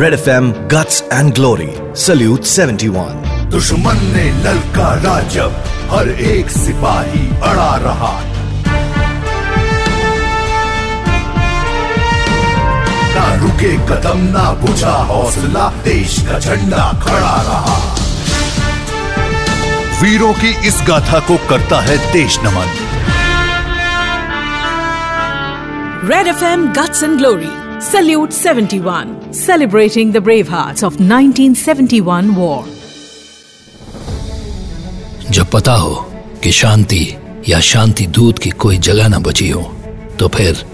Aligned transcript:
Red 0.00 0.14
FM 0.14 0.46
Guts 0.68 1.02
and 1.10 1.34
Glory. 1.34 1.72
Salute 1.94 2.46
71. 2.50 3.16
दुश्मन 3.50 3.98
ने 4.14 4.24
ललकारा 4.44 5.18
जब 5.34 5.56
हर 5.90 6.08
एक 6.28 6.50
सिपाही 6.50 7.26
अड़ा 7.50 7.74
रहा 7.84 8.12
ना 13.16 13.26
रुके 13.42 13.72
कदम 13.92 14.24
ना 14.38 14.46
बुझा 14.64 14.96
हौसला 15.12 15.68
देश 15.84 16.18
का 16.28 16.38
झंडा 16.38 16.90
खड़ा 17.06 17.36
रहा 17.50 17.78
वीरों 20.02 20.32
की 20.42 20.56
इस 20.68 20.82
गाथा 20.88 21.20
को 21.30 21.36
करता 21.48 21.80
है 21.90 21.96
देश 22.12 22.38
नमन 22.44 22.78
Red 26.10 26.36
FM 26.38 26.70
Guts 26.76 27.02
and 27.08 27.18
Glory. 27.20 27.59
Salute 27.80 28.30
71. 28.30 29.32
Celebrating 29.32 30.12
the 30.12 30.20
brave 30.20 30.46
hearts 30.46 30.82
of 30.82 30.96
1971 30.98 32.34
war. 32.36 32.64
जब 35.30 35.50
पता 35.52 35.74
हो 35.74 35.94
कि 36.42 36.52
शांति 36.52 37.00
या 37.48 37.60
शांति 37.60 38.06
दूत 38.08 38.38
की 38.38 38.50
कोई 38.64 38.78
जगह 38.78 39.08
न 39.08 39.22
बची 39.22 39.48
हो 39.50 39.62
तो 40.18 40.28
फिर 40.28 40.64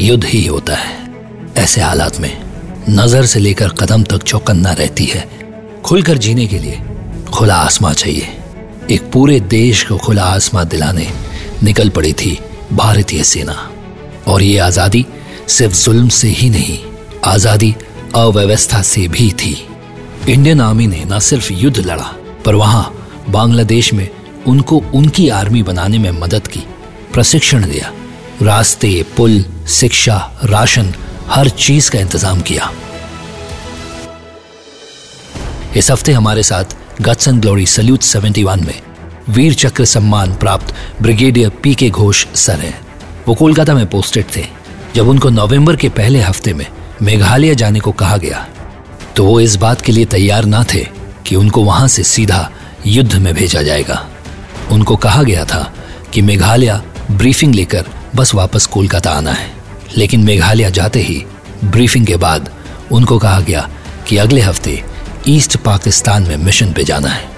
युद्ध 0.00 0.24
ही 0.24 0.44
होता 0.46 0.76
है 0.76 0.98
ऐसे 1.58 1.80
हालात 1.80 2.18
में 2.20 2.32
नज़र 2.88 3.26
से 3.26 3.40
लेकर 3.40 3.68
कदम 3.80 4.04
तक 4.10 4.22
चौकन्ना 4.22 4.72
रहती 4.80 5.04
है 5.04 5.24
खुलकर 5.84 6.18
जीने 6.18 6.46
के 6.46 6.58
लिए 6.58 6.80
खुला 7.34 7.60
आसमां 7.68 7.92
चाहिए 7.94 8.36
एक 8.90 9.10
पूरे 9.12 9.38
देश 9.54 9.86
को 9.88 9.98
खुला 9.98 10.24
आसमां 10.34 10.66
दिलाने 10.68 11.06
निकल 11.62 11.88
पड़ी 11.96 12.12
थी 12.14 12.38
भारतीय 12.74 13.24
सेना 13.24 13.58
और 14.28 14.42
ये 14.42 14.58
आज़ादी 14.58 15.06
सिर्फ़ 15.50 15.74
जुल्म 15.74 16.08
से 16.08 16.28
ही 16.28 16.48
नहीं, 16.50 16.78
आज़ादी 17.24 17.74
अव्यवस्था 18.16 18.80
से 18.82 19.06
भी 19.08 19.30
थी। 19.32 19.54
इंडियन 20.28 20.60
आर्मी 20.60 20.86
ने 20.86 21.04
न 21.04 21.18
सिर्फ़ 21.18 21.52
युद्ध 21.52 21.78
लड़ा, 21.78 22.12
पर 22.44 22.54
वहाँ 22.54 22.84
बांग्लादेश 23.28 23.92
में 23.94 24.08
उनको 24.46 24.82
उनकी 24.94 25.28
आर्मी 25.28 25.62
बनाने 25.62 25.98
में 25.98 26.10
मदद 26.10 26.46
की, 26.46 26.62
प्रशिक्षण 27.14 27.64
दिया, 27.64 27.92
रास्ते, 28.42 29.02
पुल, 29.16 29.44
शिक्षा, 29.70 30.16
राशन, 30.44 30.92
हर 31.28 31.48
चीज़ 31.48 31.90
का 31.90 31.98
इंतज़ाम 31.98 32.40
किया। 32.40 32.70
इस 35.76 35.90
हफ़्ते 35.90 36.12
हमारे 36.12 36.42
साथ 36.42 36.76
गट्स 37.02 37.28
एंड 37.28 37.40
ग्लोरी 37.42 37.66
सल्यूट 37.66 38.02
71 38.02 38.64
में 38.66 38.80
वीर 39.28 39.54
चक्र 39.54 39.84
सम्मान 39.86 40.34
प्राप्त 40.36 40.74
brigadier 41.02 41.50
P 41.62 41.74
K 41.74 41.90
Ghosh 41.90 42.26
sir 42.36 42.58
हैं। 42.58 42.80
वो 43.26 43.34
कोलकाता 43.34 43.74
में 43.74 43.86
पोस्टेड 43.86 44.24
थे। 44.36 44.46
जब 44.94 45.08
उनको 45.08 45.30
नवंबर 45.30 45.76
के 45.76 45.88
पहले 45.88 46.20
हफ़्ते 46.20 46.54
में 46.54 46.66
मेघालय 47.02 47.54
जाने 47.54 47.80
को 47.80 47.92
कहा 47.92 48.16
गया 48.16 48.46
तो 49.16 49.24
वो 49.24 49.40
इस 49.40 49.56
बात 49.56 49.80
के 49.80 49.92
लिए 49.92 50.04
तैयार 50.04 50.44
ना 50.44 50.64
थे 50.74 50.84
कि 51.26 51.36
उनको 51.36 51.62
वहाँ 51.64 51.88
से 51.88 52.02
सीधा 52.02 52.50
युद्ध 52.86 53.14
में 53.14 53.32
भेजा 53.34 53.62
जाएगा। 53.62 54.06
उनको 54.72 54.96
कहा 54.96 55.22
गया 55.22 55.44
था 55.44 55.72
कि 56.12 56.22
मेघालय 56.22 56.80
ब्रीफिंग 57.10 57.54
लेकर 57.54 57.86
बस 58.16 58.34
वापस 58.34 58.66
कोलकाता 58.66 59.10
आना 59.10 59.32
है। 59.32 59.50
लेकिन 59.96 60.24
मेघालय 60.24 60.70
जाते 60.70 61.00
ही 61.00 61.24
ब्रीफिंग 61.64 62.06
के 62.06 62.16
बाद 62.16 62.50
उनको 62.92 63.18
कहा 63.18 63.40
गया 63.40 63.68
कि 64.08 64.16
अगले 64.16 64.40
हफ़्ते 64.40 64.82
ईस्ट 65.28 65.56
पाकिस्तान 65.56 66.26
में 66.28 66.36
मिशन 66.36 66.72
पे 66.72 66.84
जाना 66.84 67.08
है। 67.08 67.28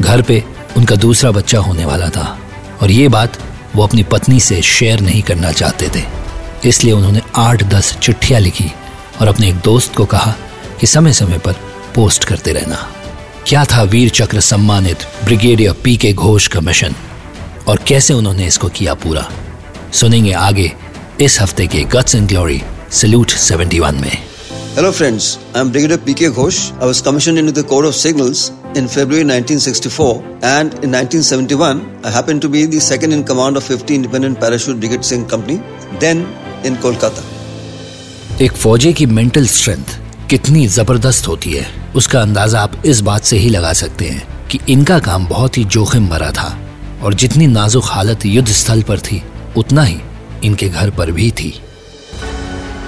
घर 0.00 0.22
पे 0.22 0.42
उनका 0.76 0.96
दूसरा 0.96 1.30
बच्चा 1.30 1.58
होने 1.58 1.84
वाला 1.84 2.08
था 2.08 2.36
और 2.82 2.90
ये 2.90 3.08
बात 3.08 3.38
वो 3.76 3.82
अपनी 3.82 4.02
पत्नी 4.02 4.40
से 4.40 4.60
शेयर 4.62 5.00
नहीं 5.00 5.22
करना 5.22 5.52
चाहते 5.52 5.88
थे। 5.88 6.04
इसलिए 6.66 6.92
उन्होंने 6.92 7.20
आठ 7.36 7.62
दस 7.74 7.96
चिट्ठियाँ 8.02 8.40
लिखी 8.40 8.70
और 9.20 9.28
अपने 9.28 9.48
एक 9.48 9.56
दोस्त 9.64 9.94
को 9.96 10.04
कहा 10.14 10.34
कि 10.80 10.86
समय 10.86 11.12
समय 11.12 11.38
पर 11.46 11.56
पोस्ट 11.94 12.24
करते 12.24 12.52
रहना 12.52 12.76
क्या 13.48 13.64
था 13.72 13.82
वीर 13.92 14.10
चक्र 14.10 14.40
सम्मानित 14.40 15.06
ब्रिगेडियर 15.24 15.72
पी 15.84 15.96
के 16.04 16.12
घोष 16.12 16.46
का 16.48 16.60
मिशन 16.68 16.94
और 17.68 17.80
कैसे 17.88 18.14
उन्होंने 18.14 18.46
इसको 18.46 18.68
किया 18.78 18.94
पूरा 19.04 19.28
सुनेंगे 20.00 20.32
आगे 20.32 20.72
इस 21.20 21.40
हफ़्ते 21.40 21.66
के 21.66 21.82
गट्स 21.94 22.14
एंड 22.14 22.28
ग्लोरी 22.28 22.60
सल्यूट 23.00 23.36
71 23.40 24.00
में 24.00 24.16
Hello 24.76 24.90
friends, 24.90 25.26
I'm 25.54 25.68
Brigadier 25.70 25.98
PK 25.98 26.28
Ghosh. 26.36 26.56
I 26.82 26.86
was 26.86 27.00
commissioned 27.00 27.38
into 27.38 27.52
the 27.52 27.62
Corps 27.62 27.84
of 27.84 27.94
Signals 27.94 28.40
in 28.74 28.88
February 28.88 29.24
1964 29.24 30.14
and 30.42 30.74
in 30.82 30.96
1971 30.98 31.82
I 32.02 32.10
happened 32.10 32.42
to 32.42 32.48
be 32.48 32.64
the 32.66 32.80
second 32.80 33.12
in 33.12 33.22
command 33.24 33.56
of 33.56 33.62
50 33.64 33.94
Independent 33.94 34.40
Parachute 34.40 34.80
Brigade 34.80 35.04
Singh 35.04 35.28
Company, 35.28 35.62
then 36.00 36.26
in 36.64 36.76
Kolkata. 36.84 37.22
एक 38.42 38.52
फौजी 38.52 38.92
की 38.92 39.06
mental 39.06 39.46
strength 39.46 39.90
कितनी 40.30 40.66
ज़बरदस्त 40.66 41.26
होती 41.28 41.52
है 41.52 41.66
उसका 41.96 42.20
अंदाज़ा 42.20 42.60
आप 42.60 42.72
इस 42.86 43.00
बात 43.08 43.24
से 43.24 43.36
ही 43.38 43.48
लगा 43.48 43.72
सकते 43.80 44.08
हैं 44.08 44.48
कि 44.50 44.58
इनका 44.72 44.98
काम 45.08 45.26
बहुत 45.28 45.58
ही 45.58 45.64
जोखिम 45.74 46.08
भरा 46.08 46.30
था 46.38 46.48
और 47.04 47.14
जितनी 47.22 47.46
नाजुक 47.46 47.84
हालत 47.86 48.26
युद्ध 48.26 48.48
स्थल 48.60 48.82
पर 48.88 49.00
थी 49.08 49.22
उतना 49.56 49.82
ही 49.82 50.00
इनके 50.44 50.68
घर 50.68 50.90
पर 50.98 51.10
भी 51.18 51.30
थी 51.40 51.52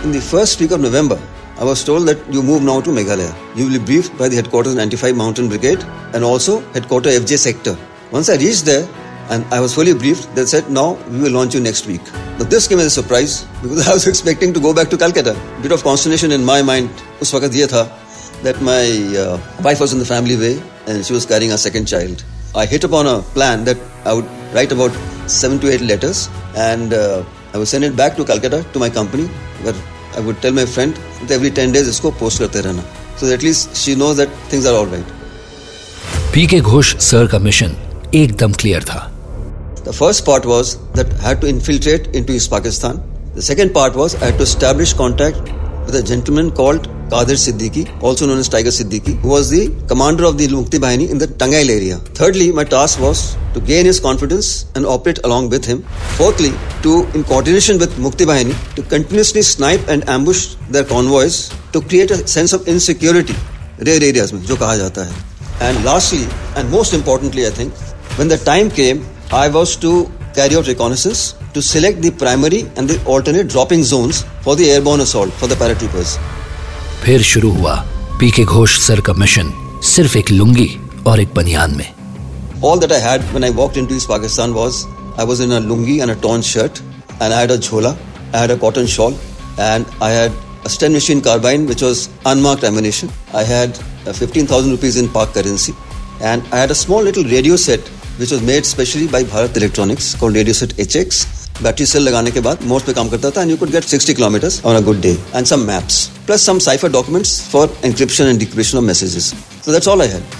In 0.04 0.12
the 0.12 0.24
first 0.24 0.60
week 0.60 0.72
of 0.72 0.80
November, 0.80 1.18
I 1.58 1.64
was 1.64 1.84
told 1.84 2.08
that 2.08 2.26
you 2.30 2.42
move 2.42 2.62
now 2.62 2.80
to 2.80 2.90
Meghalaya. 2.90 3.32
You 3.56 3.66
will 3.66 3.78
be 3.78 3.84
briefed 3.84 4.18
by 4.18 4.28
the 4.28 4.36
headquarters 4.36 4.74
95 4.76 5.16
Mountain 5.16 5.48
Brigade 5.48 5.84
and 6.12 6.24
also 6.24 6.60
headquarters 6.74 7.18
FJ 7.20 7.38
sector. 7.38 7.76
Once 8.12 8.28
I 8.28 8.36
reached 8.36 8.66
there 8.66 8.84
and 9.30 9.44
I 9.52 9.60
was 9.60 9.74
fully 9.74 9.94
briefed, 9.94 10.34
they 10.34 10.44
said, 10.46 10.70
now 10.70 10.94
we 11.10 11.20
will 11.22 11.32
launch 11.32 11.54
you 11.54 11.60
next 11.60 11.86
week. 11.86 12.02
Now 12.38 12.44
this 12.44 12.68
came 12.68 12.78
as 12.78 12.86
a 12.86 12.90
surprise 12.90 13.44
because 13.62 13.88
I 13.88 13.92
was 13.92 14.06
expecting 14.06 14.52
to 14.54 14.60
go 14.60 14.72
back 14.74 14.88
to 14.90 14.96
Calcutta. 14.96 15.34
Bit 15.62 15.72
of 15.72 15.82
consternation 15.82 16.32
in 16.32 16.44
my 16.44 16.62
mind 16.62 16.90
उस 17.22 17.34
वक्त 17.34 17.54
ये 17.54 17.66
था 17.66 17.84
that 18.44 18.60
my 18.62 18.84
uh, 19.24 19.38
wife 19.62 19.80
was 19.80 19.92
in 19.92 19.98
the 19.98 20.04
family 20.04 20.36
way 20.36 20.60
and 20.86 21.04
she 21.04 21.12
was 21.12 21.26
carrying 21.26 21.52
a 21.52 21.58
second 21.58 21.86
child. 21.86 22.24
I 22.54 22.66
hit 22.66 22.84
upon 22.84 23.06
a 23.06 23.22
plan 23.34 23.64
that 23.64 23.78
I 24.04 24.12
would 24.12 24.28
write 24.54 24.72
about 24.72 24.92
seven 25.26 25.58
to 25.60 25.72
eight 25.72 25.80
letters 25.80 26.28
and 26.56 26.92
uh, 26.92 27.24
I 27.54 27.58
would 27.58 27.68
send 27.68 27.84
it 27.84 27.96
back 27.96 28.16
to 28.16 28.24
Calcutta 28.24 28.64
to 28.72 28.78
my 28.78 28.90
company 28.90 29.26
where 29.64 29.74
I 30.16 30.20
would 30.20 30.40
tell 30.42 30.52
my 30.52 30.66
friend 30.66 30.94
that 31.22 31.30
every 31.30 31.50
10 31.50 31.72
days 31.72 31.88
इसको 31.88 32.14
post 32.20 32.38
करते 32.40 32.60
रहना 32.68 32.84
so 33.18 33.26
that 33.26 33.34
at 33.38 33.42
least 33.42 33.76
she 33.76 33.94
knows 33.94 34.16
that 34.22 34.38
things 34.52 34.66
are 34.66 34.76
all 34.76 34.86
right. 34.94 35.12
P 36.34 36.46
K 36.46 36.60
Ghosh 36.60 36.96
sir 37.10 37.26
का 37.32 37.38
mission 37.38 37.76
एकदम 38.14 38.52
clear 38.60 38.82
था 38.84 39.15
The 39.86 39.92
first 39.92 40.24
part 40.24 40.44
was 40.44 40.78
that 40.94 41.08
I 41.20 41.22
had 41.28 41.40
to 41.42 41.46
infiltrate 41.46 42.08
into 42.08 42.32
East 42.32 42.50
Pakistan. 42.50 43.00
The 43.36 43.42
second 43.42 43.72
part 43.72 43.94
was 43.94 44.16
I 44.16 44.24
had 44.26 44.38
to 44.38 44.42
establish 44.42 44.92
contact 44.92 45.40
with 45.86 45.94
a 45.94 46.02
gentleman 46.02 46.50
called 46.50 46.88
Qadir 47.12 47.36
Siddiqui, 47.42 47.84
also 48.02 48.26
known 48.26 48.40
as 48.40 48.48
Tiger 48.48 48.70
Siddiqui, 48.70 49.14
who 49.20 49.28
was 49.28 49.48
the 49.48 49.72
commander 49.86 50.24
of 50.24 50.38
the 50.38 50.48
Mukti 50.48 50.80
Bahini 50.80 51.08
in 51.08 51.18
the 51.18 51.28
Tangail 51.28 51.70
area. 51.70 51.98
Thirdly, 52.18 52.50
my 52.50 52.64
task 52.64 53.00
was 53.00 53.36
to 53.54 53.60
gain 53.60 53.86
his 53.86 54.00
confidence 54.00 54.66
and 54.74 54.84
operate 54.84 55.20
along 55.22 55.50
with 55.50 55.64
him. 55.64 55.82
Fourthly, 56.18 56.50
to, 56.82 57.06
in 57.14 57.22
coordination 57.22 57.78
with 57.78 57.96
Mukti 57.96 58.26
Bahini, 58.26 58.58
to 58.74 58.82
continuously 58.82 59.42
snipe 59.42 59.86
and 59.86 60.08
ambush 60.08 60.56
their 60.68 60.82
convoys 60.82 61.50
to 61.72 61.80
create 61.80 62.10
a 62.10 62.26
sense 62.26 62.52
of 62.52 62.66
insecurity, 62.66 63.36
rare 63.78 64.02
areas, 64.02 64.32
mein, 64.32 64.42
jo 64.42 64.56
kaha 64.56 64.80
jata 64.84 65.08
hai. 65.08 65.68
And 65.68 65.84
lastly, 65.84 66.26
and 66.56 66.68
most 66.72 66.92
importantly, 66.92 67.46
I 67.46 67.50
think, 67.50 67.72
when 68.18 68.26
the 68.26 68.38
time 68.38 68.68
came 68.68 69.06
I 69.32 69.48
was 69.48 69.74
to 69.78 70.08
carry 70.34 70.54
out 70.54 70.68
reconnaissance 70.68 71.34
to 71.52 71.60
select 71.60 72.00
the 72.00 72.10
primary 72.12 72.60
and 72.76 72.88
the 72.88 73.04
alternate 73.06 73.48
dropping 73.48 73.82
zones 73.82 74.24
for 74.42 74.54
the 74.54 74.70
airborne 74.70 75.00
assault 75.00 75.32
for 75.32 75.48
the 75.48 75.56
paratroopers. 75.56 76.16
फिर 77.04 77.22
शुरू 77.22 77.50
हुआ 77.52 77.74
P 78.20 78.30
K 78.30 78.44
Ghosh 78.44 78.78
sir 78.80 79.00
का 79.06 79.12
mission 79.12 79.52
सिर्फ़ 79.84 80.16
एक 80.18 80.30
लुंगी 80.30 80.68
और 81.06 81.20
एक 81.20 81.34
बनियान 81.34 81.74
में 81.76 81.92
All 82.62 82.78
that 82.78 82.92
I 82.92 83.00
had 83.00 83.22
when 83.34 83.42
I 83.42 83.50
walked 83.50 83.76
into 83.76 83.94
East 83.94 84.08
Pakistan 84.08 84.54
was 84.54 84.86
I 85.18 85.24
was 85.24 85.40
in 85.40 85.50
a 85.50 85.60
lungi 85.60 86.00
and 86.02 86.10
a 86.10 86.14
torn 86.14 86.42
shirt, 86.42 86.80
and 87.20 87.34
I 87.34 87.40
had 87.40 87.50
a 87.50 87.58
jhola, 87.58 87.96
I 88.32 88.38
had 88.38 88.50
a 88.50 88.56
cotton 88.56 88.86
shawl, 88.86 89.18
and 89.58 89.86
I 90.00 90.10
had 90.10 90.32
a 90.64 90.68
Sten 90.68 90.92
machine 90.92 91.20
carbine 91.20 91.66
which 91.66 91.82
was 91.82 92.08
unmarked 92.24 92.62
ammunition. 92.62 93.10
I 93.34 93.42
had 93.42 93.78
uh, 94.06 94.12
15,000 94.12 94.70
rupees 94.70 94.96
in 94.96 95.08
Pak 95.08 95.34
currency, 95.34 95.74
and 96.20 96.42
I 96.52 96.58
had 96.58 96.70
a 96.70 96.74
small 96.74 97.02
little 97.02 97.24
radio 97.24 97.56
set 97.56 97.80
which 98.18 98.30
was 98.30 98.42
made 98.42 98.64
specially 98.64 99.06
by 99.06 99.22
Bharat 99.24 99.56
Electronics 99.56 100.14
called 100.14 100.34
Radio 100.34 100.54
Set 100.60 100.76
HX. 100.86 101.24
Battery 101.62 101.84
cell 101.86 102.02
लगाने 102.02 102.30
के 102.30 102.40
बाद 102.40 102.62
mode 102.70 102.82
पे 102.82 102.92
काम 102.92 103.08
करता 103.08 103.30
था 103.36 103.42
and 103.42 103.50
you 103.50 103.56
could 103.56 103.70
get 103.70 103.84
60 103.84 104.14
kilometres 104.14 104.60
on 104.66 104.76
a 104.76 104.80
good 104.86 105.00
day 105.00 105.10
and 105.34 105.46
some 105.46 105.60
maps 105.66 106.04
plus 106.26 106.44
some 106.46 106.58
cipher 106.66 106.88
documents 106.92 107.40
for 107.52 107.76
encryption 107.84 108.26
and 108.26 108.38
decryption 108.38 108.78
of 108.78 108.84
messages 108.84 109.32
so 109.64 109.72
that's 109.72 109.88
all 109.88 110.02
I 110.02 110.08
had 110.08 110.34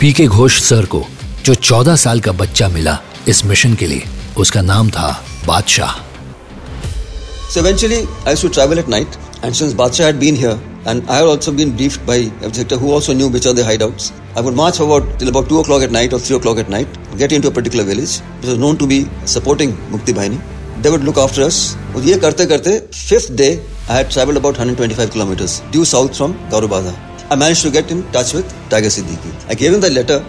P 0.00 0.12
K 0.12 0.26
Ghosh 0.26 0.60
sir 0.62 0.84
को 0.94 1.04
जो 1.44 1.54
14 1.54 1.96
साल 2.04 2.20
का 2.20 2.32
बच्चा 2.42 2.68
मिला 2.68 2.98
इस 3.28 3.44
mission 3.44 3.74
के 3.74 3.86
लिए 3.86 4.04
उसका 4.38 4.62
नाम 4.62 4.90
था 4.90 5.08
बादशाह। 5.46 5.96
So 7.50 7.60
eventually, 7.60 7.98
I 8.26 8.32
used 8.32 8.42
to 8.42 8.48
travel 8.54 8.78
at 8.80 8.88
night, 8.94 9.14
and 9.42 9.56
since 9.58 9.74
Badsha 9.76 10.04
had 10.06 10.18
been 10.22 10.36
here, 10.36 10.56
and 10.90 11.08
I 11.14 11.16
had 11.20 11.26
also 11.30 11.52
been 11.52 11.72
briefed 11.78 12.04
by 12.10 12.18
Sector 12.58 12.76
who 12.82 12.90
also 12.96 13.12
knew 13.12 13.28
which 13.28 13.46
are 13.46 13.52
the 13.52 13.64
hideouts, 13.70 14.04
I 14.36 14.40
would 14.40 14.54
march 14.60 14.78
about 14.84 15.18
till 15.18 15.28
about 15.32 15.48
2 15.48 15.58
o'clock 15.62 15.82
at 15.86 15.90
night 15.90 16.14
or 16.14 16.18
3 16.18 16.36
o'clock 16.38 16.58
at 16.62 16.70
night, 16.76 16.88
get 17.22 17.32
into 17.38 17.48
a 17.48 17.54
particular 17.58 17.84
village, 17.84 18.14
which 18.38 18.48
was 18.52 18.58
known 18.62 18.78
to 18.78 18.86
be 18.86 19.00
supporting 19.26 19.72
Mukti 19.94 20.14
Bahini. 20.18 20.40
They 20.82 20.90
would 20.94 21.04
look 21.08 21.18
after 21.18 21.42
us. 21.42 21.58
और 21.94 22.02
ये 22.04 22.16
करते 22.24 22.46
करते 22.46 22.78
fifth 22.94 23.32
day 23.42 23.50
I 23.90 23.94
had 23.98 24.10
traveled 24.16 24.40
about 24.42 24.58
125 24.64 25.10
kilometers 25.12 25.60
due 25.76 25.84
south 25.92 26.16
from 26.16 26.34
Gaurubada. 26.50 26.96
I 27.30 27.36
managed 27.44 27.62
to 27.68 27.70
get 27.78 27.90
in 27.90 28.02
touch 28.16 28.34
with 28.34 28.58
Tiger 28.74 28.92
Siddiqui. 28.96 29.32
I 29.48 29.54
gave 29.62 29.74
him 29.74 29.80
the 29.80 29.90
letter 29.90 30.20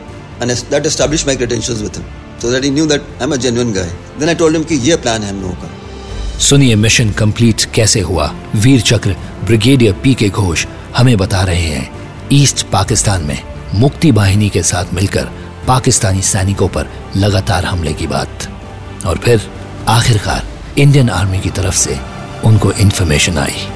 and 0.42 0.50
that 0.76 0.86
established 0.94 1.28
my 1.28 1.36
credentials 1.42 1.84
with 1.88 2.02
him 2.02 2.06
so 2.40 2.52
that 2.52 2.64
he 2.64 2.70
knew 2.70 2.88
that 2.88 3.02
I'm 3.20 3.34
a 3.34 3.38
genuine 3.38 3.74
guy. 3.74 3.90
Then 4.18 4.30
I 4.30 4.40
told 4.44 4.60
him 4.60 4.66
कि 4.72 4.88
ये 4.90 5.04
plan 5.06 5.24
है 5.24 5.30
हम 5.30 5.42
लोगों 5.42 5.56
का 5.62 5.78
सुनिए 6.48 6.76
mission 6.76 7.10
complete 7.20 7.64
कैसे 7.76 8.00
हुआ 8.10 8.26
वीर 8.64 8.82
चक्र 8.90 9.16
ब्रिगेडियर 9.50 9.94
पी 9.94 10.14
के 10.14 10.28
घोष 10.30 10.66
हमें 10.98 11.18
बता 11.18 11.42
रहे 11.44 11.62
हैं, 11.62 12.30
ईस्ट 12.32 12.62
पाकिस्तान 12.64 13.22
में 13.22 13.40
मुक्ति 13.76 14.12
वाहिनी 14.12 14.50
के 14.50 14.62
साथ 14.64 14.94
मिलकर 14.94 15.30
पाकिस्तानी 15.68 16.22
सैनिकों 16.22 16.68
पर 16.68 16.90
लगातार 17.16 17.66
हमले 17.66 17.94
की 17.94 18.08
बात। 18.08 18.48
और 19.06 19.18
फिर 19.18 19.50
आखिरकार 19.88 20.46
इंडियन 20.78 21.10
आर्मी 21.10 21.40
की 21.40 21.50
तरफ़ 21.50 21.76
से 21.76 22.00
उनको 22.46 22.72
information 22.72 23.38
I. 23.38 23.68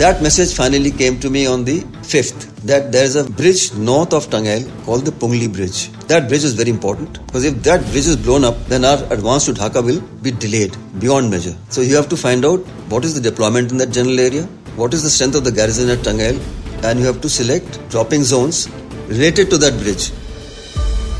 That 0.00 0.22
message 0.22 0.54
finally 0.56 0.90
came 0.90 1.20
to 1.20 1.28
me 1.28 1.46
on 1.46 1.64
the 1.64 1.80
5th 2.10 2.44
that 2.68 2.90
there 2.90 3.04
is 3.04 3.16
a 3.16 3.24
bridge 3.38 3.62
north 3.74 4.14
of 4.18 4.28
Tangail 4.34 4.62
called 4.84 5.04
the 5.04 5.12
Pungli 5.12 5.48
Bridge. 5.56 5.90
That 6.08 6.26
bridge 6.26 6.42
is 6.42 6.54
very 6.54 6.70
important 6.70 7.18
because 7.26 7.44
if 7.44 7.62
that 7.64 7.82
bridge 7.90 8.06
is 8.12 8.16
blown 8.16 8.42
up, 8.42 8.62
then 8.68 8.86
our 8.86 8.96
advance 9.12 9.44
to 9.44 9.52
Dhaka 9.52 9.84
will 9.84 10.00
be 10.22 10.30
delayed 10.30 10.74
beyond 11.00 11.30
measure. 11.30 11.54
So 11.68 11.82
you 11.82 11.96
have 11.96 12.08
to 12.08 12.16
find 12.16 12.46
out 12.46 12.60
what 12.88 13.04
is 13.04 13.12
the 13.14 13.20
deployment 13.20 13.72
in 13.72 13.76
that 13.76 13.90
general 13.90 14.18
area, 14.18 14.44
what 14.76 14.94
is 14.94 15.02
the 15.02 15.10
strength 15.10 15.36
of 15.36 15.44
the 15.44 15.52
garrison 15.52 15.90
at 15.90 15.98
Tangail, 16.02 16.40
and 16.82 16.98
you 16.98 17.04
have 17.04 17.20
to 17.20 17.28
select 17.28 17.78
dropping 17.90 18.24
zones 18.24 18.70
related 19.08 19.50
to 19.50 19.58
that 19.64 19.78
bridge. 19.82 20.10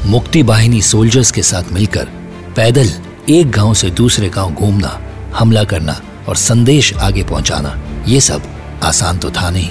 मुक्ति 0.06 0.42
बाहिनी 0.52 0.80
soldiers 0.82 1.30
के 1.32 1.42
साथ 1.50 1.72
मिलकर 1.72 2.06
पैदल 2.56 2.88
एक 3.34 3.50
गाँव 3.58 3.74
से 3.82 3.90
दूसरे 4.00 4.28
गाँव 4.38 4.54
घूमना 4.54 4.94
हमला 5.38 5.64
करना 5.74 6.00
और 6.28 6.36
संदेश 6.36 6.92
आगे 7.08 7.24
पहुंचाना 7.32 7.74
ये 8.08 8.20
सब 8.30 8.48
आसान 8.82 9.18
तो 9.18 9.30
था 9.30 9.50
नहीं। 9.50 9.70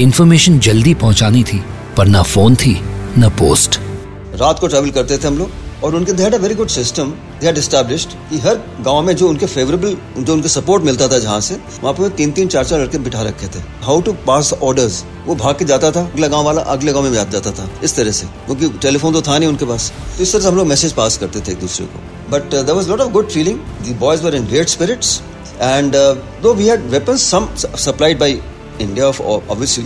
इन्फॉर्मेशन 0.00 0.58
जल्दी 0.58 0.94
पहुंचानी 0.94 1.42
थी, 1.44 1.62
पर 1.96 2.06
ना 2.06 2.22
फ़ोन 2.24 2.54
थी, 2.56 2.80
न 3.18 3.28
पोस्ट 3.38 3.80
रात 4.34 4.58
को 4.58 4.66
ट्रैवल 4.66 4.90
करते 4.90 5.18
थे 5.18 5.26
हम 5.26 5.38
लोग, 5.38 5.50
और 5.84 5.94
उनके 5.94 6.12
they 6.12 6.24
a 6.24 6.38
very 6.38 6.54
good 6.54 6.68
system 6.68 7.10
they 7.40 7.48
established 7.50 8.10
कि 8.30 8.38
हर 8.38 8.54
गाँव 8.80 9.02
में 9.02 9.14
जो 9.16 9.28
उनके 9.28 9.46
फेवरेबल 9.46 9.96
जो 10.18 10.32
उनके 10.32 10.48
सपोर्ट 10.48 10.84
मिलता 10.84 11.08
था 11.08 11.18
जहाँ 11.18 11.40
से, 11.40 11.54
वहाँ 11.82 11.92
पे 11.94 12.08
तीन 12.16 12.32
तीन 12.32 12.48
चार 12.48 12.64
चार 12.64 12.80
लड़के 12.80 12.98
बिठा 12.98 13.22
रखे 13.22 13.46
थे। 13.46 13.62
हाउ 13.82 14.00
टू 14.00 14.12
पास 14.26 14.52
ऑर्डर्स 14.52 15.04
वो 15.26 15.34
भाग 15.34 15.58
के 15.58 15.64
जाता 15.64 15.90
था, 15.90 16.02
अगला 16.04 16.28
गाँव 16.28 16.44
वाला 16.44 16.62
अगले 16.62 16.92
गाँव 16.92 17.04
में 17.04 17.12
जाता 17.12 17.50
था, 17.50 17.68
इस 17.84 17.96
तरह 17.96 18.10
से। 18.10 18.26
क्योंकि 18.46 18.68
टेलीफोन 18.78 19.12
तो 19.12 19.22
था 19.22 19.38
नहीं 19.38 19.48
उनके 19.48 19.64
पास। 19.64 19.92
तो 20.16 20.22
इस 20.22 20.32
तरह 20.32 20.42
से 20.42 20.48
हम 20.48 20.56
लोग 20.56 20.66
मैसेज 20.66 20.92
पास 20.92 21.16
करते 21.16 21.40
थे 21.40 21.52
एक 21.52 21.60
दूसरे 21.60 21.86
को। 21.86 22.30
But 22.30 22.50
there 22.50 22.72
was 22.72 22.88
lot 22.88 23.00
of 23.00 23.12
good 23.12 23.28
feeling 23.28 23.58
the 23.58 23.96
boys 24.00 24.22
were 24.22 24.34
in 24.34 24.46
great 24.46 24.68
spirits 24.68 25.20
and 25.60 25.96
though 26.42 26.54
we 26.54 26.66
had 26.68 26.84
weapons 26.90 27.22
some 27.30 27.48
supplied 27.56 28.18
by 28.18 28.38
India 28.80 29.06
obviously 29.06 29.84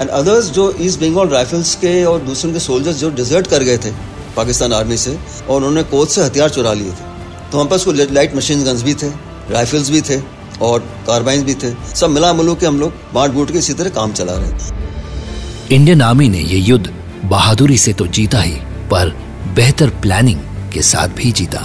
and 0.00 0.08
others 0.10 0.50
जो 0.50 0.72
ईस्ट 0.80 1.00
बंगाल 1.00 1.28
राइफल्स 1.28 1.74
के 1.74 2.04
और 2.04 2.20
दूसरे 2.22 2.52
के 2.52 2.58
सोल्जर्स 2.60 2.96
जो 2.96 3.10
डिजर्ट 3.12 3.46
कर 3.46 3.62
गए 3.62 3.78
थे 3.78 3.92
पाकिस्तान 4.36 4.72
आर्मी 4.72 4.96
से, 4.96 5.16
और 5.48 5.56
उन्होंने 5.56 5.82
कोच 5.82 6.10
से 6.10 6.22
हथियार 6.22 6.48
चुरा 6.50 6.72
लिए 6.72 6.90
थे। 6.90 7.50
तो 7.50 7.58
हम 7.58 7.68
पास 7.68 7.84
लाइट 7.88 8.34
मशीन 8.36 8.64
गन्स 8.64 8.82
भी 8.82 8.94
थे 8.94 9.08
राइफल्स 9.50 9.90
भी 9.90 10.00
थे, 10.00 10.20
और 10.62 10.80
कार्बाइन 11.06 11.44
भी 11.44 11.54
थे। 11.54 11.72
सब 11.94 12.10
मिला 12.10 12.32
मिलू 12.32 12.54
के 12.54 12.66
हम 12.66 12.80
लोग 12.80 12.92
बांट 13.14 13.32
बूट 13.32 13.50
के 13.50 13.58
इसी 13.58 13.74
तरह 13.74 13.90
काम 13.90 14.12
चला 14.12 14.32
रहे 14.32 14.50
थे। 14.50 15.74
इंडियन 15.74 16.02
आर्मी 16.02 16.28
ने 16.28 16.40
ये 16.40 16.58
युद्ध 16.58 16.92
बहादुरी 17.24 17.78
से 17.78 17.92
तो 17.92 18.06
जीता 18.08 18.40
ही, 18.40 18.56
पर 18.90 19.14
बेहतर 19.54 19.90
प्लानिंग 20.02 20.40
के 20.72 20.82
साथ 20.82 21.08
भी 21.08 21.32
जीता। 21.32 21.60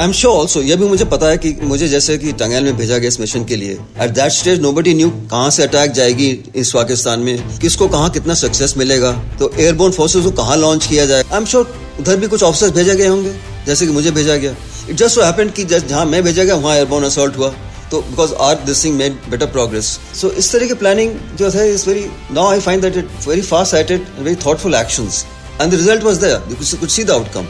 आई 0.00 0.06
एम 0.06 0.12
श्योर 0.12 0.34
ऑल्सो 0.34 0.60
ये 0.62 0.76
भी 0.76 0.84
मुझे 0.88 1.04
पता 1.04 1.28
है 1.28 1.38
कि 1.38 1.50
मुझे 1.62 1.86
जैसे 1.88 2.16
कि 2.18 2.32
टंगैल 2.32 2.64
में 2.64 2.76
भेजा 2.76 2.98
गया 2.98 3.08
इस 3.08 3.18
मिशन 3.20 3.44
के 3.44 3.56
लिए। 3.56 3.72
At 4.02 4.10
that 4.10 4.32
stage 4.32 4.60
nobody 4.72 4.94
knew 4.94 5.08
कहाँ 5.30 5.50
से 5.50 5.62
अटैक 5.62 5.90
जाएगी 5.92 6.28
इस 6.56 6.70
पाकिस्तान 6.74 7.20
में, 7.20 7.58
किसको 7.58 7.88
कहाँ 7.88 8.08
कितना 8.10 8.34
सक्सेस 8.34 8.74
मिलेगा। 8.78 9.10
तो 9.38 9.50
एयरबोर्न 9.58 9.92
फोर्सेज 9.92 10.24
को 10.24 10.30
कहाँ 10.38 10.56
लॉन्च 10.56 10.86
किया 10.86 11.04
जाए? 11.06 11.22
आई 11.22 11.36
एम 11.38 11.44
श्योर 11.44 11.74
उधर 12.00 12.16
भी 12.16 12.28
कुछ 12.28 12.42
ऑफिसर्स 12.42 12.72
भेजे 12.72 12.94
गए 12.96 13.06
होंगे, 13.06 13.34
जैसे 13.66 13.86
कि 13.86 13.92
मुझे 13.92 14.10
भेजा 14.10 14.36
गया। 14.36 14.54
इट 14.88 14.96
जस्ट 14.96 15.14
सो 15.14 15.22
हैपेंड 15.22 15.52
कि 15.52 15.64
जहाँ 15.66 16.06
मैं 16.06 16.22
भेजा 16.24 16.44
गया, 16.44 16.54
वहाँ 16.56 16.76
एयरबोर्न 16.76 17.04
असॉल्ट 17.04 17.36
हुआ। 17.38 17.54
तो 17.90 18.00
because 18.00 18.34
our 18.40 18.64
this 18.66 18.84
thing 18.84 18.96
made 18.96 19.16
better 19.30 19.46
progress 19.52 19.98
so 20.20 20.30
इस 20.32 20.52
तरह 20.52 20.66
की 20.66 20.74
प्लानिंग 20.82 21.14
जो 21.38 21.50
है 21.50 21.72
is 21.74 21.88
very 21.88 22.06
now 22.32 22.50
I 22.50 22.60
find 22.60 22.82
that 22.82 22.96
it 22.96 23.28
very 23.28 23.42
fast 23.44 23.72
sighted 23.72 24.06
very 24.18 24.36
thoughtful 24.46 24.74
actions 24.74 25.24
and 25.60 25.70
the 25.70 25.74
result 25.74 26.04
was 26.04 26.24
there 26.24 26.86
see 26.86 27.04
the 27.04 27.10
outcome 27.10 27.46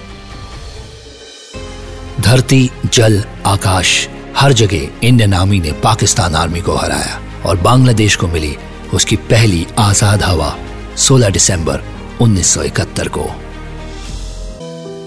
धरती, 2.31 2.71
जल, 2.95 3.19
आकाश, 3.47 4.09
हर 4.37 4.53
जगह 4.53 5.07
इंडियन 5.07 5.33
आर्मी 5.35 5.59
ने 5.61 5.71
Pakistan 5.85 6.35
army 6.35 6.61
को 6.61 6.73
हराया 6.73 7.19
और 7.47 7.57
बांग्लादेश 7.61 8.17
को 8.17 8.27
मिली 8.29 8.55
उसकी 8.95 9.17
पहली 9.31 9.67
आज़ाद 9.79 10.23
हवा 10.23 10.55
16 10.97 11.31
दिसंबर 11.31 11.81
1971 12.23 13.09
को। 13.09 13.25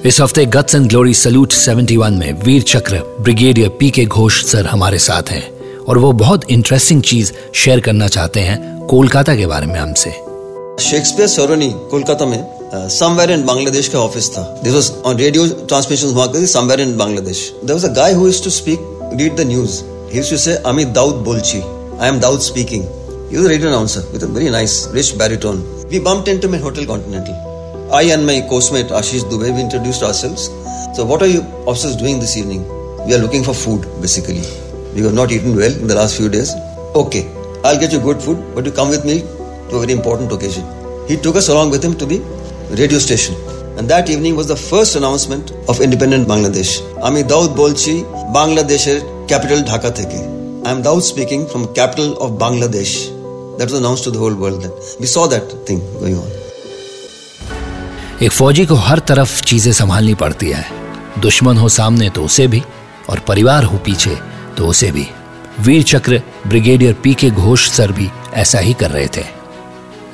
इस 0.07 0.19
हफ़्ते 0.21 0.45
गट्स 0.45 0.75
एंड 0.75 0.89
ग्लोरी 0.89 1.13
सल्यूट 1.13 1.53
71 1.53 2.17
में 2.19 2.43
वीर 2.43 2.61
चक्र 2.61 2.99
brigadier 3.19 3.69
P 3.69 3.89
K 3.89 4.05
Ghosh 4.05 4.43
sir 4.45 4.65
हमारे 4.65 4.97
साथ 4.97 5.31
हैं 5.31 5.43
और 5.79 5.97
वो 5.97 6.11
बहुत 6.23 6.51
इंटरेस्टिंग 6.51 7.03
चीज़ 7.03 7.31
शेयर 7.53 7.79
करना 7.79 8.07
चाहते 8.07 8.39
हैं 8.39 8.87
कोलकाता 8.87 9.35
के 9.35 9.45
बारे 9.45 9.67
में 9.67 9.79
हमसे। 9.79 10.11
शेक्सपियर 10.81 11.27
सरोनी 11.27 11.71
कोलकाता 11.91 12.25
में 12.25 12.62
Uh, 12.73 12.89
somewhere 12.89 13.29
in 13.29 13.41
Bangladesh 13.47 13.87
ka 13.93 13.99
office 14.03 14.27
tha. 14.35 14.43
This 14.63 14.73
was 14.73 14.87
on 15.09 15.17
radio 15.17 15.41
transmissions 15.71 16.13
somewhere 16.51 16.79
in 16.85 16.93
Bangladesh. 17.01 17.41
There 17.61 17.75
was 17.75 17.83
a 17.83 17.93
guy 17.93 18.13
who 18.15 18.25
used 18.25 18.43
to 18.45 18.49
speak, 18.49 18.79
read 19.19 19.37
the 19.37 19.45
news. 19.45 19.81
He 20.09 20.15
used 20.17 20.29
to 20.29 20.39
say, 20.39 20.55
Ami 20.63 20.85
Daud 20.85 21.23
Bolchi. 21.27 21.61
I 21.99 22.07
am 22.07 22.19
Daud 22.19 22.41
speaking. 22.41 22.81
He 23.29 23.37
was 23.37 23.45
a 23.45 23.49
radio 23.49 23.67
announcer 23.67 24.01
with 24.11 24.23
a 24.23 24.27
very 24.27 24.49
nice, 24.49 24.87
rich 24.87 25.15
baritone. 25.19 25.61
We 25.91 25.99
bumped 25.99 26.27
into 26.27 26.47
my 26.47 26.57
Hotel 26.57 26.87
Continental. 26.87 27.35
I 27.93 28.01
and 28.15 28.25
my 28.25 28.41
coursemate 28.49 28.87
Ashish 28.87 29.29
Dubey, 29.29 29.53
we 29.53 29.61
introduced 29.61 30.01
ourselves. 30.01 30.49
So, 30.97 31.05
what 31.05 31.21
are 31.21 31.27
you 31.27 31.41
officers 31.67 31.95
doing 31.95 32.19
this 32.19 32.37
evening? 32.37 32.67
We 33.05 33.13
are 33.13 33.19
looking 33.19 33.43
for 33.43 33.53
food, 33.53 33.81
basically. 34.01 34.41
We 34.95 35.03
have 35.03 35.13
not 35.13 35.31
eaten 35.31 35.55
well 35.55 35.71
in 35.71 35.85
the 35.85 35.93
last 35.93 36.17
few 36.17 36.27
days. 36.27 36.55
Okay, 36.95 37.27
I'll 37.63 37.79
get 37.79 37.91
you 37.91 37.99
good 37.99 38.19
food, 38.19 38.43
but 38.55 38.65
you 38.65 38.71
come 38.71 38.89
with 38.89 39.05
me 39.05 39.19
to 39.69 39.75
a 39.75 39.79
very 39.79 39.91
important 39.93 40.31
occasion. 40.31 40.65
He 41.07 41.17
took 41.17 41.35
us 41.35 41.49
along 41.49 41.69
with 41.69 41.85
him 41.85 41.95
to 41.99 42.07
the 42.07 42.23
radio 42.72 42.98
station. 42.98 43.34
And 43.78 43.88
that 43.88 44.10
evening 44.10 44.34
was 44.34 44.48
the 44.48 44.56
first 44.56 44.96
announcement 44.96 45.52
of 45.68 45.80
independent 45.80 46.24
Bangladesh. 46.28 46.72
আমি 47.08 47.20
দাউদ 47.32 47.50
বলছি 47.62 47.92
বাংলাদেশের 48.38 48.98
capital 49.30 49.60
Dhaka 49.70 49.90
থেকে 49.98 50.18
I 50.64 50.70
am 50.70 50.80
Daud 50.82 51.02
speaking 51.04 51.42
from 51.52 51.62
capital 51.74 52.08
of 52.24 52.28
Bangladesh. 52.44 52.92
That 53.58 53.66
was 53.70 53.78
announced 53.82 54.04
to 54.06 54.10
the 54.10 54.20
whole 54.22 54.36
world. 54.42 54.58
Then 54.64 54.72
we 55.00 55.06
saw 55.14 55.24
that 55.34 55.46
thing 55.66 55.80
going 56.02 56.16
on. 56.22 56.28
एक 58.22 58.32
फौजी 58.32 58.64
को 58.66 58.74
हर 58.74 58.98
तरफ 59.08 59.40
चीजें 59.42 59.72
संभालनी 59.72 60.14
पड़ती 60.22 60.48
है 60.50 60.64
दुश्मन 61.20 61.56
हो 61.56 61.68
सामने 61.68 62.08
तो 62.10 62.22
उसे 62.24 62.46
भी 62.52 62.62
और 63.10 63.18
परिवार 63.28 63.64
हो 63.64 63.78
पीछे 63.86 64.16
तो 64.56 64.66
उसे 64.66 64.90
भी 64.92 65.06
वीर 65.66 65.82
चक्र 65.92 66.20
brigadier 66.46 66.94
P 67.04 67.14
K 67.20 67.30
Ghosh 67.30 67.68
sir 67.70 67.92
भी 67.92 68.08
ऐसा 68.42 68.58
ही 68.58 68.72
कर 68.80 68.90
रहे 68.90 69.06
थे 69.16 69.24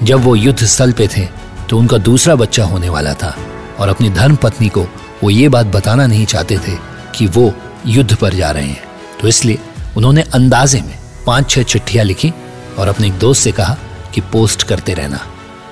जब 0.02 0.24
वो 0.24 0.34
युद्ध 0.36 0.64
स्थल 0.64 0.92
पे 0.98 1.08
थे 1.16 1.26
तो 1.69 1.77
उनका 1.77 1.97
दूसरा 1.97 2.35
बच्चा 2.35 2.63
होने 2.63 2.89
वाला 2.89 3.13
था 3.13 3.37
और 3.79 3.89
अपनी 3.89 4.09
धर्म 4.09 4.35
पत्नी 4.35 4.69
को 4.69 4.83
वो 5.23 5.29
ये 5.29 5.49
बात 5.49 5.65
बताना 5.65 6.07
नहीं 6.07 6.25
चाहते 6.25 6.57
थे 6.57 6.75
कि 7.15 7.27
वो 7.27 7.53
युद्ध 7.87 8.15
पर 8.15 8.33
जा 8.33 8.51
रहे 8.51 8.67
हैं। 8.67 8.83
तो 9.21 9.27
इसलिए 9.27 9.59
उन्होंने 9.97 10.21
अंदाजे 10.21 10.81
में 10.81 10.99
पाँच 11.27 11.49
छह 11.49 11.63
चिट्ठियाँ 11.63 12.05
लिखी 12.05 12.33
और 12.79 12.87
अपने 12.87 13.07
एक 13.07 13.13
दोस्त 13.13 13.43
से 13.43 13.51
कहा 13.51 13.77
कि 14.13 14.21
पोस्ट 14.21 14.63
करते 14.63 14.93
रहना। 14.93 15.19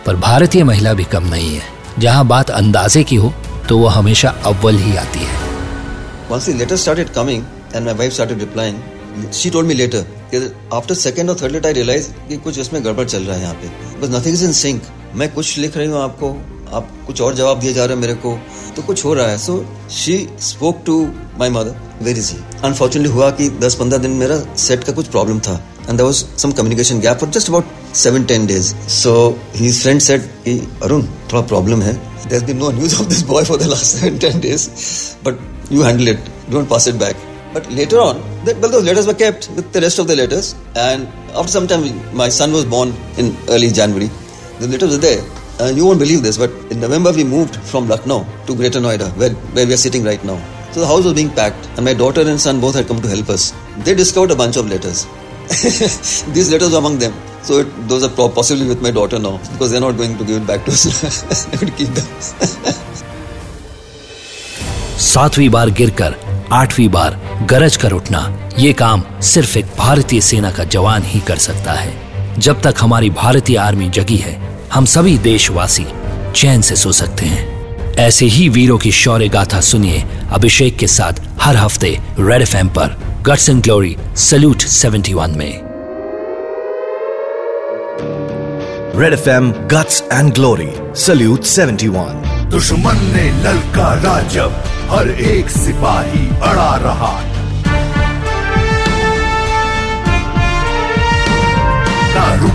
पर 0.05 0.15
भारतीय 0.15 0.63
महिला 0.63 0.93
भी 0.93 1.03
कम 1.03 1.23
नहीं 1.23 1.55
है। 1.55 1.61
जहाँ 1.99 2.25
बात 2.25 2.49
अंदाजे 2.49 3.03
की 3.03 3.15
हो 3.15 3.33
तो 3.69 3.77
वो 3.77 3.87
हमेशा 3.87 4.29
अव्वल 4.45 4.75
ही 4.75 4.95
आती 4.97 5.19
है। 5.19 5.39
कुछ 12.37 12.59
इसमें 12.59 12.85
गड़बड़ 12.85 13.05
चल 13.05 13.23
रहा 13.23 13.35
है 13.35 13.41
यहाँ 13.41 13.55
पे। 13.55 13.71
Because 13.93 14.15
nothing 14.15 14.41
is 14.41 14.49
in 14.49 14.65
sync. 14.65 14.96
मैं 15.15 15.33
कुछ 15.33 15.57
लिख 15.57 15.77
रही 15.77 15.87
हूँ 15.87 16.01
आपको 16.01 16.29
आप 16.77 16.89
कुछ 17.07 17.21
और 17.21 17.35
जवाब 17.35 17.59
दिए 17.59 17.73
जा 17.73 17.85
रहे 17.85 17.95
हैं 17.95 18.01
मेरे 18.01 18.13
को। 18.13 18.37
तो 18.75 18.81
कुछ 18.81 19.03
हो 19.05 19.13
रहा 19.13 19.27
है। 19.27 19.37
So 19.37 19.65
she 19.91 20.17
spoke 20.41 20.81
to 20.85 21.01
my 21.39 21.49
mother 21.49 22.03
very 22.03 22.21
ji 22.21 22.37
unfortunately 22.63 23.13
हुआ 23.13 23.29
कि 23.31 23.49
10-15 23.59 23.97
दिन 23.97 24.11
मेरा 24.11 24.37
सेट 24.55 24.83
का 24.83 24.93
कुछ 24.93 25.07
प्रॉब्लम 25.07 25.39
था। 25.39 25.53
And 25.79 25.89
there 25.89 26.03
was 26.03 26.15
some 26.15 26.51
communication 26.51 26.99
gap 26.99 27.17
for 27.17 27.29
just 27.29 27.49
about 27.49 27.95
seven 27.95 28.23
ten 28.23 28.45
days 28.47 28.73
so 28.89 29.13
his 29.55 29.81
friend 29.81 30.01
said 30.01 30.21
कि 30.45 30.59
अरुण 30.83 31.03
थोड़ा 31.03 31.41
प्रॉब्लम 31.41 31.81
है। 31.81 31.93
There 32.29 32.43
been 32.45 32.57
no 32.57 32.71
news 32.71 32.95
of 32.95 33.07
this 33.07 33.21
boy 33.31 33.43
for 33.43 33.57
the 33.57 33.67
last 33.69 33.85
seven 33.85 34.17
ten 34.17 34.39
days 34.39 34.69
but 35.25 35.39
you 35.71 35.81
handle 35.83 36.07
it 36.07 36.29
don't 36.51 36.69
pass 36.69 36.87
it 36.87 36.95
back 37.05 37.25
But 37.55 37.67
later 37.75 37.99
on, 37.99 38.17
that, 38.45 38.57
well, 38.61 38.71
those 38.71 38.83
letters 38.87 39.05
were 39.09 39.13
kept 39.19 39.45
with 39.57 39.67
the 39.75 39.81
rest 39.81 39.99
of 40.01 40.07
the 40.09 40.15
letters. 40.17 40.47
And 40.75 41.07
after 41.33 41.51
some 41.53 41.67
time, 41.71 41.85
my 42.13 42.27
son 42.29 42.55
was 42.57 42.65
born 42.73 42.91
in 43.23 43.29
early 43.49 43.69
January. 43.77 44.09
The 44.60 44.68
letters 44.68 44.92
were 44.92 44.98
there. 44.98 45.22
And 45.60 45.76
you 45.76 45.86
won't 45.86 45.98
believe 45.98 46.22
this, 46.22 46.38
but 46.38 46.50
in 46.70 46.80
November 46.80 47.12
we 47.12 47.24
moved 47.24 47.56
from 47.56 47.88
Lucknow 47.88 48.26
to 48.46 48.54
Greater 48.56 48.80
Noida, 48.80 49.10
where, 49.16 49.30
where 49.56 49.66
we 49.66 49.74
are 49.74 49.82
sitting 49.88 50.04
right 50.04 50.22
now. 50.24 50.38
So 50.72 50.80
the 50.80 50.86
house 50.86 51.04
was 51.04 51.14
being 51.14 51.30
packed, 51.30 51.66
and 51.76 51.84
my 51.84 51.94
daughter 51.94 52.22
and 52.22 52.40
son 52.40 52.60
both 52.60 52.74
had 52.74 52.88
come 52.88 53.00
to 53.02 53.08
help 53.08 53.28
us. 53.28 53.52
they 53.78 53.94
discovered 53.94 54.30
a 54.30 54.36
bunch 54.36 54.56
of 54.56 54.68
letters. 54.68 55.06
These 56.32 56.50
letters 56.52 56.72
were 56.72 56.78
among 56.78 56.98
them. 56.98 57.12
So 57.42 57.58
it, 57.58 57.88
those 57.88 58.04
are 58.04 58.28
possibly 58.30 58.66
with 58.66 58.80
my 58.82 58.90
daughter 58.90 59.18
now 59.18 59.38
because 59.52 59.70
they're 59.70 59.80
not 59.80 59.96
going 59.96 60.16
to 60.16 60.24
give 60.24 60.42
it 60.42 60.46
back 60.46 60.64
to 60.64 60.70
us. 60.70 61.46
I'm 61.52 61.60
going 61.60 61.72
to 61.72 61.78
keep 61.78 61.88
them. 61.88 62.06
सातवीं 65.02 65.48
बार 65.50 65.70
गिरकर 65.78 66.14
आठवीं 66.52 66.88
बार 66.88 67.18
गरज 67.50 67.76
कर 67.82 67.92
उठना 67.92 68.20
ये 68.58 68.72
काम 68.72 69.02
सिर्फ 69.30 69.56
एक 69.56 69.66
भारतीय 69.78 70.20
सेना 70.20 70.50
का 70.56 70.64
जवान 70.74 71.02
ही 71.04 71.20
कर 71.28 71.38
सकता 71.46 71.72
है 71.72 72.05
जब 72.39 72.61
तक 72.61 72.75
हमारी 72.79 73.09
भारतीय 73.09 73.57
आर्मी 73.57 73.89
जगी 73.89 74.15
है 74.15 74.41
हम 74.73 74.85
सभी 74.85 75.17
देशवासी 75.17 75.85
चैन 76.35 76.61
से 76.61 76.75
सो 76.75 76.91
सकते 76.91 77.25
हैं। 77.25 77.57
ऐसे 77.95 78.25
ही 78.25 78.49
वीरों 78.49 78.77
की 78.77 78.91
शौर्य 78.91 79.27
गाथा 79.27 79.61
सुनिए 79.61 80.05
अभिषेक 80.31 80.77
के 80.77 80.87
साथ 80.87 81.13
हर 81.41 81.55
हफ़्ते 81.55 81.99
रेड 82.19 82.41
एफएम 82.41 82.67
पर। 82.69 82.97
गट्स 83.21 83.49
एंड 83.49 83.63
ग्लोरी 83.63 83.97
सल्यूट 84.15 84.61
71 84.61 85.27
में। 85.27 85.67
Red 88.97 89.13
FM 89.13 89.45
Guts 89.73 90.01
and 90.21 90.35
Glory 90.35 90.69
Salute 91.05 91.43
71. 91.43 92.27
दुश्मन 92.51 92.95
ने 92.95 93.43
ललकारा 93.43 94.21
जब 94.21 94.63
हर 94.89 95.09
एक 95.09 95.49
सिपाही 95.49 96.27
अड़ा 96.27 96.75
रहा। 96.75 97.36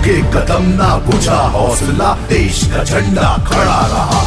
रुके 0.03 0.21
कदम 0.33 0.65
ना 0.77 0.97
बुझा, 1.07 1.37
हौसला 1.55 2.13
देश 2.29 2.63
का 2.71 2.83
झंडा 2.85 3.29
खड़ा 3.47 3.81
रहा। 3.87 4.23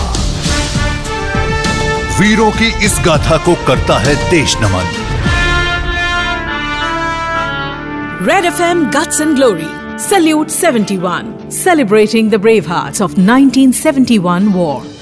वीरों 2.19 2.49
की 2.51 2.67
इस 2.85 2.99
गाथा 3.05 3.37
को 3.45 3.55
करता 3.67 3.97
है 3.99 4.15
देश 4.29 4.55
नमन। 4.61 4.87
Red 8.29 8.45
F 8.45 8.61
M 8.61 8.85
guts 8.91 9.21
and 9.21 9.35
glory 9.35 9.69
salute 10.03 10.49
seventy 10.51 10.97
one 10.97 11.37
celebrating 11.53 12.31
the 12.31 12.41
brave 12.41 12.71
heart 12.71 13.01
of 13.01 13.19
nineteen 13.19 13.71
seventy 13.83 14.17
one 14.19 14.47
war 14.53 14.94